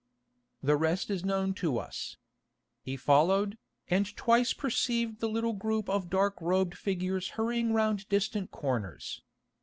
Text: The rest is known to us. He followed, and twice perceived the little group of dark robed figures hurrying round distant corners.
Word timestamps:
The 0.63 0.77
rest 0.77 1.11
is 1.11 1.23
known 1.23 1.53
to 1.61 1.77
us. 1.77 2.17
He 2.81 2.97
followed, 2.97 3.59
and 3.87 4.17
twice 4.17 4.51
perceived 4.51 5.19
the 5.19 5.29
little 5.29 5.53
group 5.53 5.87
of 5.87 6.09
dark 6.09 6.41
robed 6.41 6.75
figures 6.75 7.29
hurrying 7.37 7.71
round 7.71 8.09
distant 8.09 8.49
corners. 8.49 9.21